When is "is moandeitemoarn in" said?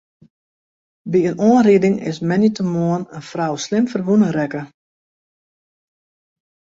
2.09-3.21